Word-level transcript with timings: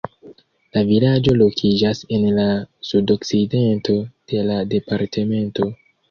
La 0.75 0.81
vilaĝo 0.91 1.33
lokiĝas 1.41 1.99
en 2.17 2.23
la 2.37 2.45
sudokcidento 2.91 3.95
de 4.33 4.41
la 4.47 4.57
departemento. 4.73 5.69